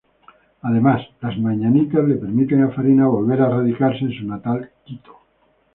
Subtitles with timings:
[0.67, 5.11] Además, ‘Las mañanitas’ le permite a Farina volver a radicarse en su natal Quito.